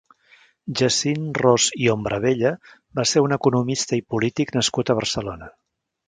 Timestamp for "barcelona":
5.01-5.51